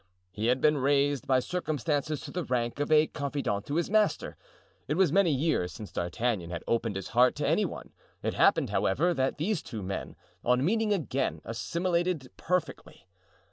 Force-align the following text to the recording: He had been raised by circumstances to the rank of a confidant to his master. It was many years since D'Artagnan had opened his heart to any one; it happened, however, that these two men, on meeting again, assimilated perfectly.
He 0.31 0.47
had 0.47 0.61
been 0.61 0.79
raised 0.79 1.27
by 1.27 1.39
circumstances 1.39 2.21
to 2.21 2.31
the 2.31 2.43
rank 2.43 2.79
of 2.79 2.91
a 2.91 3.05
confidant 3.05 3.67
to 3.67 3.75
his 3.75 3.87
master. 3.87 4.35
It 4.87 4.95
was 4.97 5.11
many 5.11 5.29
years 5.29 5.73
since 5.73 5.91
D'Artagnan 5.91 6.49
had 6.49 6.63
opened 6.67 6.95
his 6.95 7.09
heart 7.09 7.35
to 7.35 7.47
any 7.47 7.65
one; 7.65 7.91
it 8.23 8.33
happened, 8.33 8.71
however, 8.71 9.13
that 9.13 9.37
these 9.37 9.61
two 9.61 9.83
men, 9.83 10.15
on 10.43 10.65
meeting 10.65 10.91
again, 10.91 11.39
assimilated 11.45 12.31
perfectly. 12.35 13.05